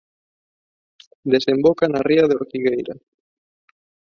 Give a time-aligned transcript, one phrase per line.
[1.33, 2.93] Desemboca na ría de Ortigueira.